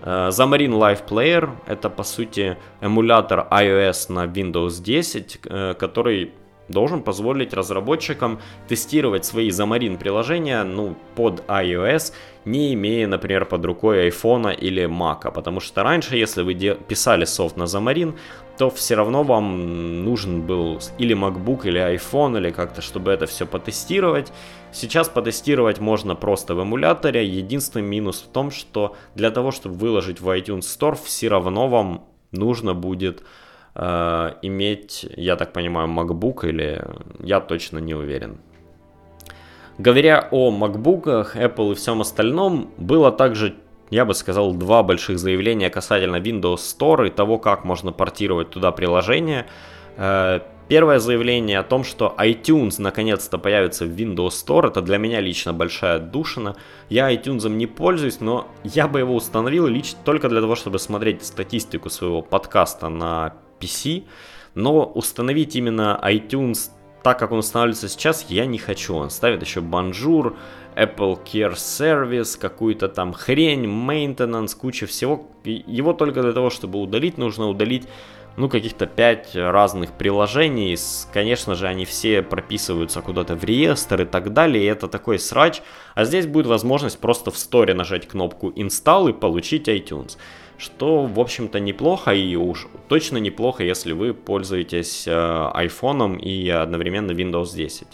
[0.03, 6.33] э, Xamarin Live Player, это по сути эмулятор iOS на Windows 10, э, который
[6.69, 12.13] должен позволить разработчикам тестировать свои Xamarin приложения ну, под iOS,
[12.45, 15.33] не имея, например, под рукой iPhone или Mac.
[15.33, 18.15] Потому что раньше, если вы писали софт на Xamarin,
[18.59, 23.47] то все равно вам нужен был или MacBook, или iPhone, или как-то, чтобы это все
[23.47, 24.33] потестировать.
[24.73, 27.25] Сейчас потестировать можно просто в эмуляторе.
[27.25, 32.05] Единственный минус в том, что для того, чтобы выложить в iTunes Store, все равно вам
[32.33, 33.23] нужно будет
[33.75, 36.85] э, иметь, я так понимаю, MacBook или
[37.21, 38.39] я точно не уверен.
[39.79, 43.55] Говоря о MacBook, Apple и всем остальном, было также
[43.91, 48.71] я бы сказал, два больших заявления касательно Windows Store и того, как можно портировать туда
[48.73, 49.47] приложения.
[49.97, 55.21] Э, первое заявление о том, что iTunes наконец-то появится в Windows Store, это для меня
[55.21, 56.57] лично большая душина.
[56.89, 61.25] Я iTunes не пользуюсь, но я бы его установил лично только для того, чтобы смотреть
[61.25, 64.05] статистику своего подкаста на PC.
[64.55, 66.71] Но установить именно iTunes
[67.03, 68.95] так, как он устанавливается сейчас, я не хочу.
[68.95, 70.37] Он ставит еще Bonjour,
[70.77, 75.27] Apple Care Service, какую-то там хрень, maintenance, куча всего.
[75.45, 77.89] Его только для того, чтобы удалить, нужно удалить
[78.37, 80.77] ну, каких-то 5 разных приложений.
[81.13, 85.63] Конечно же, они все прописываются куда-то в реестр и так далее, и это такой срач.
[85.95, 90.19] А здесь будет возможность просто в сторе нажать кнопку Install и получить iTunes.
[90.59, 97.13] Что, в общем-то, неплохо и уж точно неплохо, если вы пользуетесь э, iPhone и одновременно
[97.13, 97.87] Windows 10.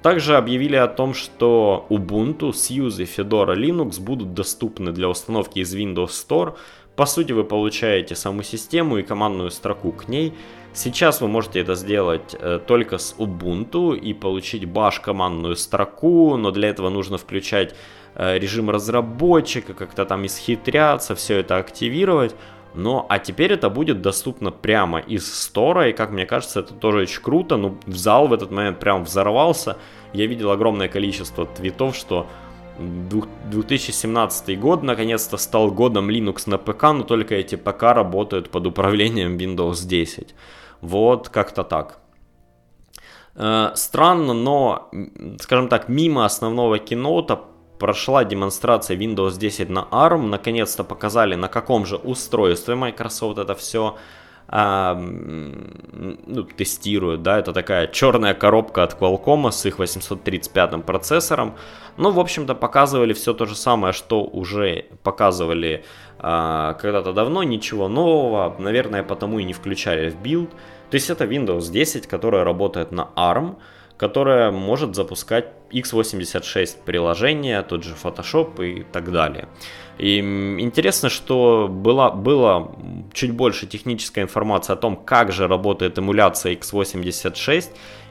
[0.00, 6.10] Также объявили о том, что Ubuntu, Suse, Fedora, Linux будут доступны для установки из Windows
[6.10, 6.56] Store–
[7.00, 10.34] по сути, вы получаете саму систему и командную строку к ней.
[10.74, 16.50] Сейчас вы можете это сделать э, только с Ubuntu и получить bash командную строку, но
[16.50, 17.74] для этого нужно включать э,
[18.16, 22.34] режим разработчика, как-то там исхитряться, все это активировать.
[22.74, 26.98] Но, а теперь это будет доступно прямо из стора, и как мне кажется, это тоже
[27.00, 27.56] очень круто.
[27.56, 29.76] Ну, в зал в этот момент прям взорвался.
[30.12, 32.26] Я видел огромное количество твитов, что
[32.78, 39.36] 2017 год наконец-то стал годом Linux на ПК, но только эти ПК работают под управлением
[39.36, 40.34] Windows 10.
[40.80, 41.98] Вот как-то так.
[43.34, 44.90] Э, странно, но,
[45.40, 47.40] скажем так, мимо основного кинота
[47.80, 50.26] прошла демонстрация Windows 10 на ARM.
[50.26, 53.96] Наконец-то показали, на каком же устройстве Microsoft это все
[54.52, 61.54] а, ну, тестируют, да, это такая черная коробка от Qualcomm с их 835 процессором,
[61.96, 65.84] но, в общем-то, показывали все то же самое, что уже показывали
[66.18, 70.50] а, когда-то давно, ничего нового, наверное, потому и не включали в Build,
[70.90, 73.54] то есть это Windows 10, которая работает на ARM,
[73.96, 79.48] которая может запускать x86 приложения, тот же Photoshop и так далее.
[80.00, 82.74] И интересно, что была, было
[83.12, 87.68] чуть больше технической информации о том, как же работает эмуляция x86.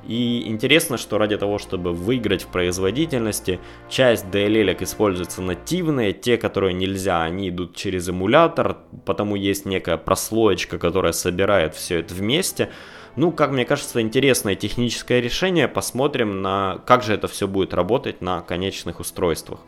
[0.08, 6.74] И интересно, что ради того, чтобы выиграть в производительности, часть DLL используется нативные, те, которые
[6.74, 12.70] нельзя, они идут через эмулятор, потому есть некая прослоечка, которая собирает все это вместе.
[13.16, 15.68] Ну, как мне кажется, интересное техническое решение.
[15.68, 19.60] Посмотрим, на как же это все будет работать на конечных устройствах.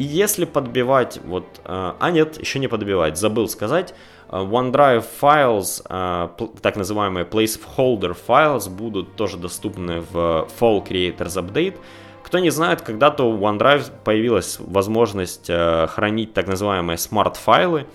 [0.00, 3.92] И если подбивать, вот, э, а нет, еще не подбивать, забыл сказать,
[4.30, 6.28] э, OneDrive Files, э,
[6.62, 11.76] так называемые placeholder files, будут тоже доступны в Fall Creators Update.
[12.22, 15.50] Кто не знает, когда-то у OneDrive появилась возможность
[15.88, 17.86] хранить так называемые smart-файлы.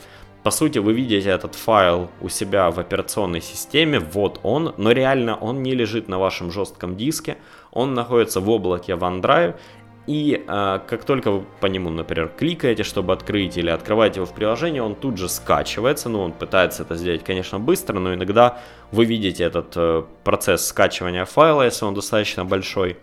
[0.46, 5.36] По сути, вы видите этот файл у себя в операционной системе, вот он, но реально
[5.36, 7.38] он не лежит на вашем жестком диске,
[7.72, 9.56] он находится в облаке OneDrive,
[10.06, 14.36] и э, как только вы по нему, например, кликаете, чтобы открыть или открываете его в
[14.36, 16.10] приложении, он тут же скачивается.
[16.10, 18.60] Ну, он пытается это сделать, конечно, быстро, но иногда
[18.92, 22.98] вы видите этот э, процесс скачивания файла, если он достаточно большой.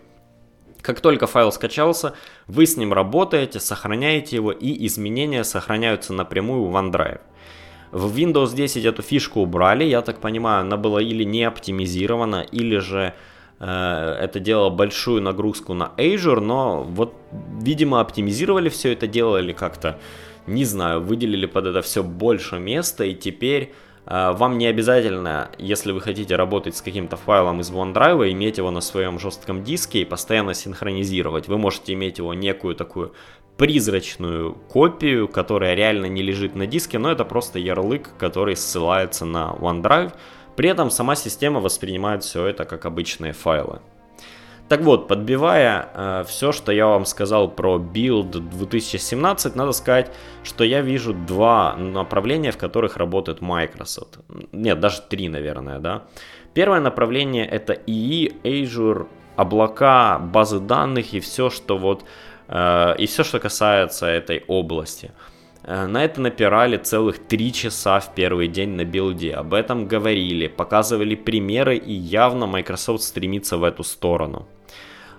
[0.81, 2.13] Как только файл скачался,
[2.47, 7.19] вы с ним работаете, сохраняете его, и изменения сохраняются напрямую в OneDrive.
[7.93, 12.79] В Windows 10 эту фишку убрали, я так понимаю, она была или не оптимизирована, или
[12.79, 13.13] же
[13.65, 17.13] Э, это делало большую нагрузку на Azure, но вот,
[17.61, 19.99] видимо, оптимизировали все это дело или как-то,
[20.47, 23.71] не знаю, выделили под это все больше места, и теперь
[24.05, 28.69] э, вам не обязательно, если вы хотите работать с каким-то файлом из OneDrive, иметь его
[28.69, 31.47] на своем жестком диске и постоянно синхронизировать.
[31.47, 33.13] Вы можете иметь его некую такую
[33.57, 39.55] призрачную копию, которая реально не лежит на диске, но это просто ярлык, который ссылается на
[39.59, 40.13] OneDrive.
[40.55, 43.79] При этом сама система воспринимает все это как обычные файлы.
[44.69, 50.11] Так вот, подбивая э, все, что я вам сказал про Build 2017, надо сказать,
[50.43, 54.19] что я вижу два направления, в которых работает Microsoft.
[54.51, 56.03] Нет, даже три, наверное, да.
[56.53, 62.05] Первое направление это EE, Azure, облака, базы данных и все, что вот
[62.49, 65.11] и все, что касается этой области.
[65.63, 69.33] Э, на это напирали целых три часа в первый день на билде.
[69.33, 74.47] Об этом говорили, показывали примеры и явно Microsoft стремится в эту сторону.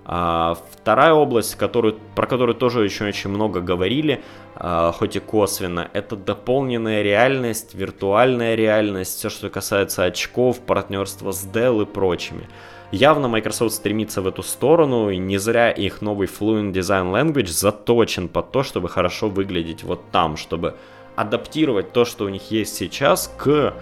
[0.07, 4.23] А, вторая область, которую, про которую тоже очень очень много говорили,
[4.55, 11.47] а, хоть и косвенно, это дополненная реальность, виртуальная реальность, все, что касается очков, партнерства с
[11.47, 12.49] Dell и прочими.
[12.93, 18.29] Явно Microsoft стремится в эту сторону, и не зря их новый Fluent Design Language заточен
[18.29, 20.77] под то, чтобы хорошо выглядеть вот там, чтобы
[21.17, 23.75] адаптировать то, что у них есть сейчас, к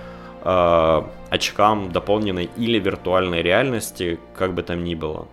[0.45, 5.27] э, очкам дополненной или виртуальной реальности, как бы там ни было.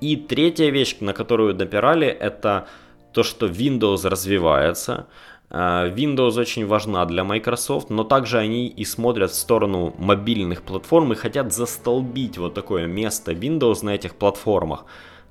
[0.00, 2.66] И третья вещь, на которую допирали, это
[3.12, 5.06] то, что Windows развивается.
[5.50, 11.16] Windows очень важна для Microsoft, но также они и смотрят в сторону мобильных платформ и
[11.16, 14.84] хотят застолбить вот такое место Windows на этих платформах.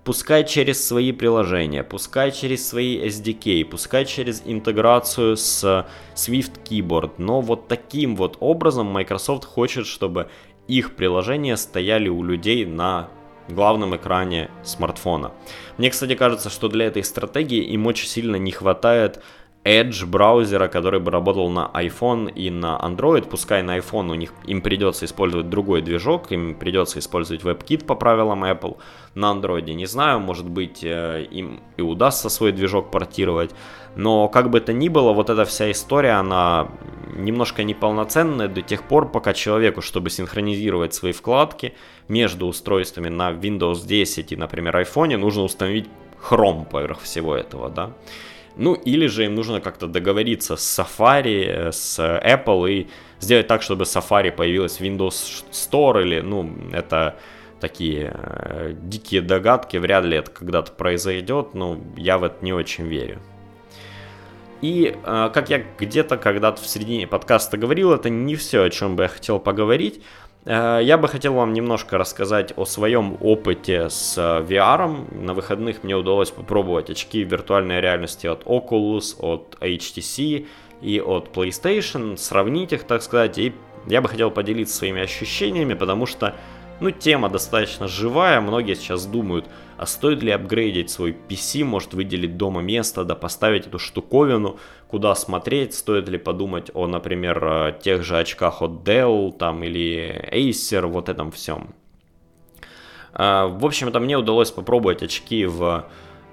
[0.05, 5.85] Пускай через свои приложения, пускай через свои SDK, пускай через интеграцию с
[6.15, 10.29] Swift Keyboard, но вот таким вот образом Microsoft хочет, чтобы
[10.67, 13.09] их приложения стояли у людей на
[13.47, 15.31] главном экране смартфона.
[15.77, 19.21] Мне, кстати, кажется, что для этой стратегии им очень сильно не хватает
[19.65, 24.33] Edge браузера, который бы работал на iPhone и на Android, пускай на iPhone у них
[24.45, 28.77] им придется использовать другой движок, им придется использовать WebKit по правилам Apple,
[29.15, 29.73] на Android.
[29.73, 33.51] Не знаю, может быть э, им и удастся свой движок портировать,
[33.95, 36.67] но как бы то ни было, вот эта вся история, она
[37.15, 41.73] немножко неполноценная до тех пор, пока человеку, чтобы синхронизировать свои вкладки
[42.09, 45.87] между устройствами на Windows 10 и, например, iPhone, нужно установить
[46.29, 47.91] Chrome поверх всего этого, да.
[48.55, 52.87] Ну, или же им нужно как-то договориться с Safari, с Apple и
[53.19, 57.17] сделать так, чтобы Safari появилась в Windows Store или, ну, это
[57.59, 62.87] такие э, дикие догадки, вряд ли это когда-то произойдет, но я в это не очень
[62.87, 63.19] верю.
[64.61, 68.95] И, э, как я где-то когда-то в середине подкаста говорил, это не все, о чем
[68.95, 70.01] бы я хотел поговорить.
[70.45, 75.23] Э, я бы хотел вам немножко рассказать о своем опыте с э, VR.
[75.23, 80.47] На выходных мне удалось попробовать очки виртуальной реальности от Oculus, от HTC
[80.81, 83.53] и от PlayStation, сравнить их, так сказать, и
[83.87, 86.35] я бы хотел поделиться своими ощущениями, потому что
[86.79, 89.45] ну, тема достаточно живая, многие сейчас думают,
[89.77, 94.57] а стоит ли апгрейдить свой PC, может выделить дома место, да поставить эту штуковину,
[94.87, 100.29] куда смотреть, стоит ли подумать о, например, э, тех же очках от Dell там или
[100.31, 101.73] Acer, вот этом всем.
[103.13, 105.85] Э, в общем-то, мне удалось попробовать очки в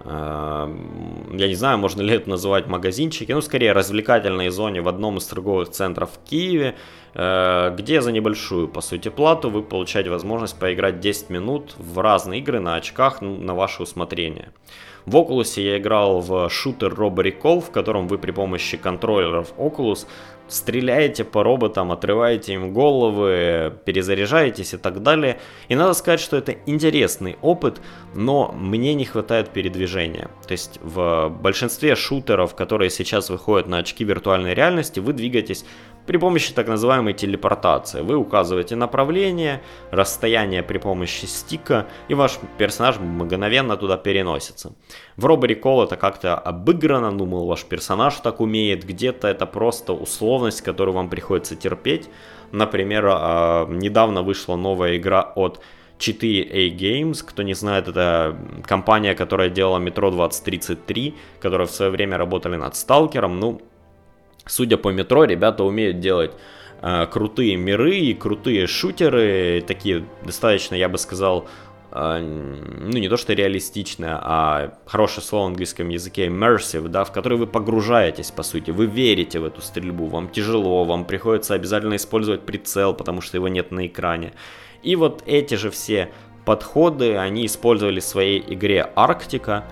[0.05, 5.26] я не знаю, можно ли это называть магазинчики, ну, скорее, развлекательной зоне в одном из
[5.26, 6.74] торговых центров в Киеве.
[7.14, 12.40] Э, где за небольшую, по сути, плату вы получаете возможность поиграть 10 минут в разные
[12.40, 14.53] игры на очках ну, на ваше усмотрение.
[15.11, 20.06] В Oculus я играл в шутер Robbery Call, в котором вы при помощи контроллеров Oculus
[20.46, 25.40] стреляете по роботам, отрываете им головы, перезаряжаетесь и так далее.
[25.68, 27.80] И надо сказать, что это интересный опыт,
[28.14, 30.30] но мне не хватает передвижения.
[30.46, 35.64] То есть в большинстве шутеров, которые сейчас выходят на очки виртуальной реальности, вы двигаетесь
[36.07, 38.03] при помощи так называемой телепортации.
[38.03, 44.72] Вы указываете направление, расстояние при помощи стика, и ваш персонаж мгновенно туда переносится.
[45.16, 49.92] В Robbery Call это как-то обыграно, ну, мол, ваш персонаж так умеет, где-то это просто
[49.92, 52.09] условность, которую вам приходится терпеть.
[52.53, 55.61] Например, а, недавно вышла новая игра от
[56.01, 58.36] 4A Games, кто не знает, это
[58.66, 63.38] компания, которая делала Metro 2033, которая в свое время работали над Сталкером.
[63.38, 63.61] Ну,
[64.51, 66.32] Судя по метро, ребята умеют делать
[66.82, 71.46] э, крутые миры и крутые шутеры, такие достаточно, я бы сказал,
[71.92, 77.12] э, ну не то что реалистичные, а хорошее слово в английском языке immersive, да, в
[77.12, 81.94] который вы погружаетесь, по сути, вы верите в эту стрельбу, вам тяжело, вам приходится обязательно
[81.94, 84.32] использовать прицел, потому что его нет на экране.
[84.82, 86.11] И вот эти же все
[86.44, 89.64] подходы они использовали в своей игре Арктика,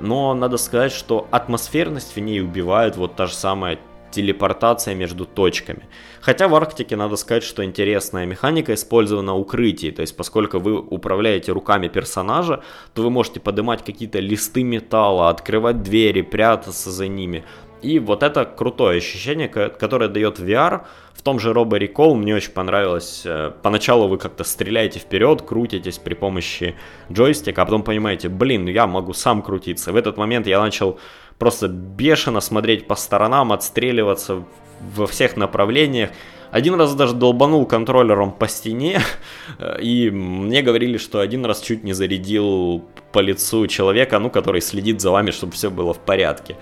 [0.00, 3.78] но надо сказать, что атмосферность в ней убивает вот та же самая
[4.10, 5.88] телепортация между точками.
[6.20, 11.52] Хотя в Арктике надо сказать, что интересная механика использована укрытий, то есть поскольку вы управляете
[11.52, 12.62] руками персонажа,
[12.94, 17.44] то вы можете поднимать какие-то листы металла, открывать двери, прятаться за ними.
[17.82, 20.86] И вот это крутое ощущение, которое дает VR.
[21.12, 23.22] В том же Robo Recall мне очень понравилось.
[23.24, 26.74] Э, поначалу вы как-то стреляете вперед, крутитесь при помощи
[27.12, 29.92] джойстика, а потом понимаете, блин, ну я могу сам крутиться.
[29.92, 30.98] В этот момент я начал
[31.38, 34.44] просто бешено смотреть по сторонам, отстреливаться
[34.94, 36.10] во всех направлениях.
[36.50, 39.00] Один раз даже долбанул контроллером по стене,
[39.80, 45.00] и мне говорили, что один раз чуть не зарядил по лицу человека, ну, который следит
[45.00, 46.56] за вами, чтобы все было в порядке.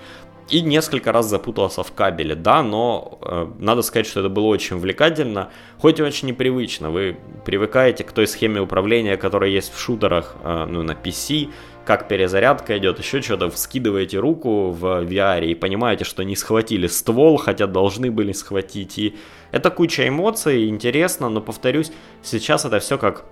[0.50, 4.76] И несколько раз запутался в кабеле, да, но э, надо сказать, что это было очень
[4.76, 6.90] увлекательно, хоть и очень непривычно.
[6.90, 7.16] Вы
[7.46, 11.48] привыкаете к той схеме управления, которая есть в шутерах, э, ну, на PC,
[11.84, 17.36] как перезарядка идет, еще что-то, вскидываете руку в VR и понимаете, что не схватили ствол,
[17.36, 18.98] хотя должны были схватить.
[18.98, 19.16] И
[19.52, 23.24] это куча эмоций, интересно, но повторюсь, сейчас это все как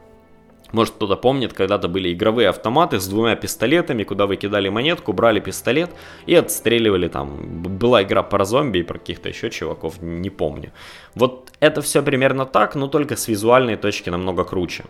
[0.73, 5.39] может кто-то помнит, когда-то были игровые автоматы с двумя пистолетами, куда вы кидали монетку, брали
[5.39, 5.91] пистолет
[6.27, 7.63] и отстреливали там.
[7.63, 10.73] Была игра про зомби и про каких-то еще чуваков, не помню.
[11.15, 14.85] Вот это все примерно так, но только с визуальной точки намного круче.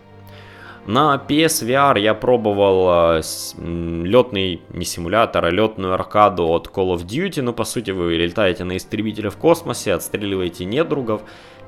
[0.85, 3.21] На PSVR я пробовал э,
[3.57, 8.65] летный, не симулятор, а летную аркаду от Call of Duty, но по сути вы летаете
[8.65, 11.21] на истребителе в космосе, отстреливаете недругов.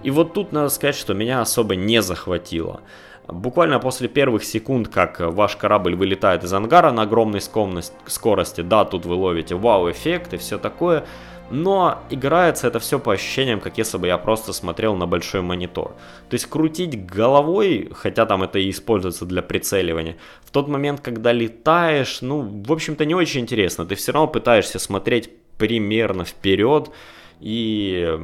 [0.04, 2.82] И вот тут надо сказать, что меня особо не захватило.
[3.28, 9.06] Буквально после первых секунд, как ваш корабль вылетает из ангара на огромной скорости, да, тут
[9.06, 11.06] вы ловите вау-эффект и все такое,
[11.50, 15.96] но играется это все по ощущениям, как если бы я просто смотрел на большой монитор.
[16.30, 21.32] То есть крутить головой, хотя там это и используется для прицеливания, в тот момент, когда
[21.32, 23.86] летаешь, ну, в общем-то, не очень интересно.
[23.86, 26.90] Ты все равно пытаешься смотреть примерно вперед,
[27.42, 28.18] и,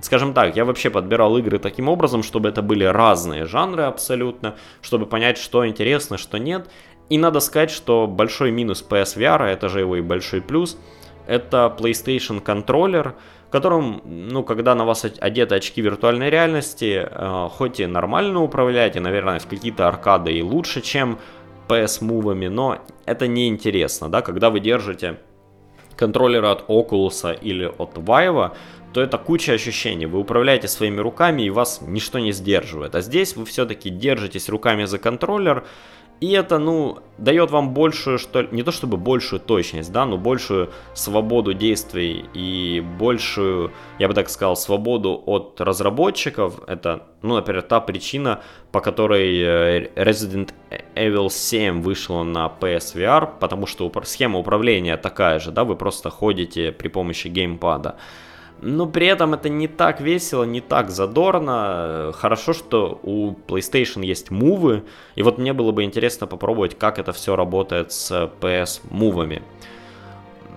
[0.00, 5.06] скажем так, я вообще подбирал игры таким образом, чтобы это были разные жанры абсолютно, чтобы
[5.06, 6.70] понять, что интересно, что нет.
[7.10, 10.78] И надо сказать, что большой минус PSVR, это же его и большой плюс,
[11.26, 13.14] это PlayStation контроллер,
[13.50, 19.38] которым, ну, когда на вас одеты очки виртуальной реальности, э, хоть и нормально управляете, наверное,
[19.38, 21.18] в какие-то аркады и лучше, чем
[21.68, 25.18] PS-мувами, но это не интересно, да, когда вы держите
[25.96, 28.52] контроллера от Oculus или от Vive,
[28.92, 30.06] то это куча ощущений.
[30.06, 32.94] Вы управляете своими руками и вас ничто не сдерживает.
[32.94, 35.64] А здесь вы все-таки держитесь руками за контроллер,
[36.24, 40.70] и это, ну, дает вам большую, что не то чтобы большую точность, да, но большую
[40.94, 46.62] свободу действий и большую, я бы так сказал, свободу от разработчиков.
[46.66, 48.40] Это, ну, например, та причина,
[48.72, 50.54] по которой э, Resident
[50.94, 56.72] Evil 7 вышла на PSVR, потому что схема управления такая же, да, вы просто ходите
[56.72, 57.96] при помощи геймпада
[58.64, 62.12] но при этом это не так весело, не так задорно.
[62.14, 64.84] Хорошо, что у PlayStation есть мувы,
[65.16, 69.42] и вот мне было бы интересно попробовать, как это все работает с PS-мувами.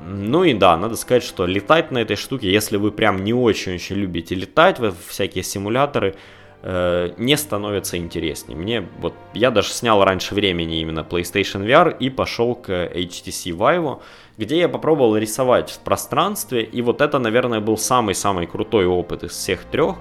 [0.06, 3.98] Ну и да, надо сказать, что летать на этой штуке, если вы прям не очень-очень
[3.98, 6.16] любите летать в всякие симуляторы,
[6.64, 8.58] э, не становится интереснее.
[8.58, 14.00] Мне вот я даже снял раньше времени именно PlayStation VR и пошел к HTC Vive
[14.38, 19.32] где я попробовал рисовать в пространстве, и вот это, наверное, был самый-самый крутой опыт из
[19.32, 19.96] всех трех,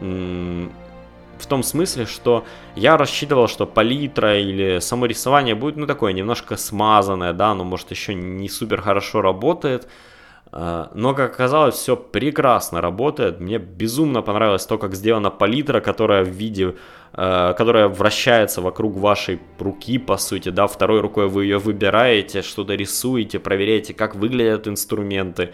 [0.00, 2.44] в том смысле, что
[2.74, 7.90] я рассчитывал, что палитра или само рисование будет, ну, такое немножко смазанное, да, оно, может,
[7.90, 9.86] еще не супер хорошо работает,
[10.94, 13.40] но, как оказалось, все прекрасно работает.
[13.40, 16.76] Мне безумно понравилось то, как сделана палитра, которая в виде,
[17.12, 22.74] а, которая вращается вокруг вашей руки, по сути, да, второй рукой вы ее выбираете, что-то
[22.74, 25.52] рисуете, проверяете, как выглядят инструменты.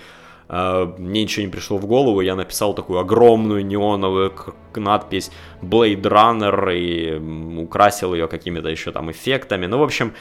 [0.49, 4.33] А, мне ничего не пришло в голову, я написал такую огромную неоновую
[4.77, 5.33] надпись
[5.63, 9.67] Blade Runner и украсил ее какими-то еще там эффектами.
[9.67, 10.15] Ну, в общем,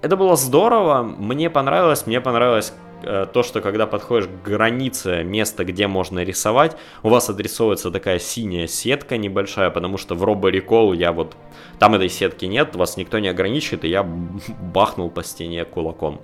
[0.00, 2.72] это было здорово, мне понравилось, мне понравилось
[3.02, 8.66] то, что когда подходишь к границе места, где можно рисовать, у вас адресовывается такая синяя
[8.66, 11.36] сетка небольшая, потому что в Robo Recall я вот...
[11.78, 14.02] Там этой сетки нет, вас никто не ограничивает, и я
[14.72, 16.20] бахнул по стене кулаком.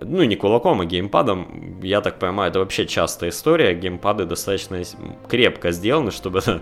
[0.00, 1.80] Ну, не кулаком, а геймпадом.
[1.82, 3.74] Я так понимаю, это вообще частая история.
[3.74, 4.82] Геймпады достаточно
[5.28, 6.40] крепко сделаны, чтобы...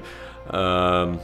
[0.49, 1.15] Э,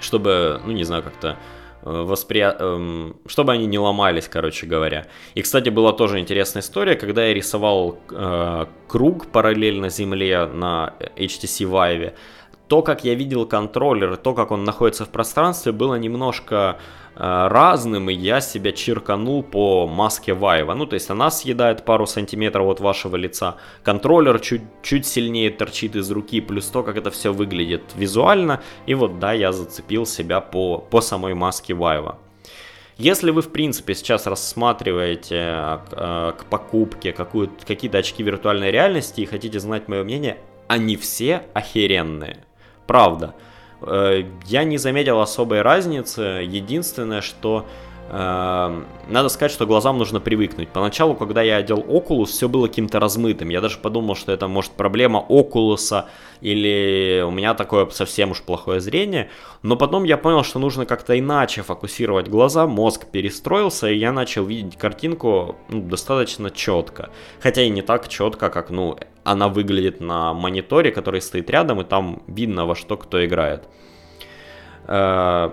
[0.00, 1.38] чтобы, ну, не знаю, как-то
[1.84, 5.06] Восприятие, эм, чтобы они не ломались, короче говоря.
[5.34, 11.68] И, кстати, была тоже интересная история, когда я рисовал э, круг параллельно Земле на HTC
[11.68, 12.14] Vive,
[12.68, 16.78] то, как я видел контроллер, то, как он находится в пространстве, было немножко
[17.16, 20.74] разным, и я себя чирканул по маске Вайва.
[20.74, 25.96] Ну, то есть она съедает пару сантиметров от вашего лица, контроллер чуть, чуть сильнее торчит
[25.96, 28.60] из руки, плюс то, как это все выглядит визуально.
[28.86, 32.18] И вот, да, я зацепил себя по, по самой маске Вайва.
[32.96, 39.58] Если вы, в принципе, сейчас рассматриваете э, к покупке какие-то очки виртуальной реальности и хотите
[39.58, 40.38] знать мое мнение,
[40.68, 42.44] они все охеренные.
[42.86, 43.34] Правда.
[43.36, 43.53] Э,
[44.46, 46.20] я не заметил особой разницы.
[46.46, 47.66] Единственное, что
[48.10, 50.68] э, надо сказать, что глазам нужно привыкнуть.
[50.68, 53.48] Поначалу, когда я одел Oculus, все было каким-то размытым.
[53.48, 56.04] Я даже подумал, что это может проблема Oculus
[56.40, 59.30] или у меня такое совсем уж плохое зрение.
[59.62, 64.44] Но потом я понял, что нужно как-то иначе фокусировать глаза, мозг перестроился, и я начал
[64.44, 67.10] видеть картинку ну, достаточно четко.
[67.40, 71.84] Хотя и не так четко, как ну, она выглядит на мониторе, который стоит рядом, и
[71.84, 73.68] там видно, во что кто играет.
[74.86, 75.52] Э,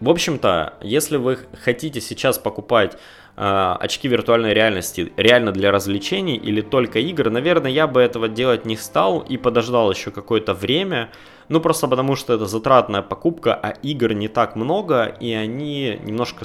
[0.00, 2.96] в общем-то, если вы хотите сейчас покупать
[3.36, 8.64] э, очки виртуальной реальности реально для развлечений или только игр, наверное, я бы этого делать
[8.64, 11.10] не стал и подождал еще какое-то время.
[11.48, 16.44] Ну, просто потому что это затратная покупка, а игр не так много, и они немножко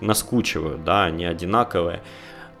[0.00, 2.02] наскучивают, да, они одинаковые.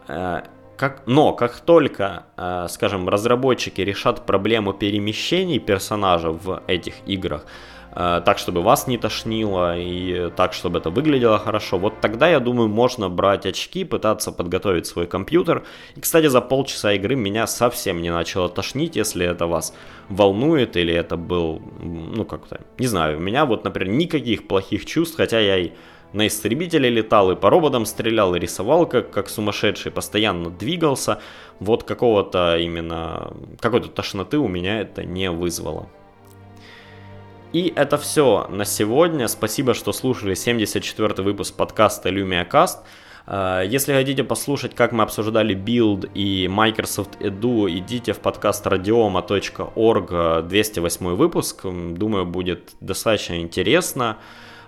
[0.06, 0.42] Э,
[0.82, 7.46] как, но как только, э, скажем, разработчики решат проблему перемещений персонажа в этих играх,
[7.94, 12.40] Э, так, чтобы вас не тошнило и так, чтобы это выглядело хорошо, вот тогда, я
[12.40, 15.64] думаю, можно брать очки, пытаться подготовить свой компьютер.
[15.94, 19.74] И, кстати, за полчаса игры меня совсем не начало тошнить, если это вас
[20.08, 25.16] волнует или это был, ну, как-то, не знаю, у меня вот, например, никаких плохих чувств,
[25.16, 25.72] хотя я и
[26.12, 31.20] на истребителе летал, и по роботам стрелял, и рисовал как, как сумасшедший, постоянно двигался.
[31.60, 35.88] Вот какого-то именно, какой-то тошноты у меня это не вызвало.
[37.52, 39.28] И это все на сегодня.
[39.28, 42.78] Спасибо, что слушали 74 выпуск подкаста LumiaCast.
[43.26, 50.46] Э, если хотите послушать, как мы обсуждали Build и Microsoft Edu, идите в подкаст radioma.org,
[50.48, 51.64] 208 выпуск.
[51.64, 54.16] Думаю, будет достаточно интересно.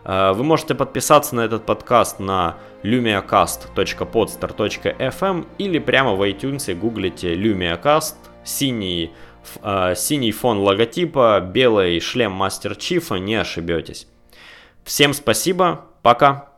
[0.04, 8.14] Э, вы можете подписаться на этот подкаст на lumiacast.podster.fm или прямо в iTunes гуглите LumiaCast,
[8.44, 9.12] синий
[9.62, 14.06] э, синий фон логотипа, белый шлем Мастер Чифа, не ошибетесь.
[14.84, 16.53] Всем спасибо, пока!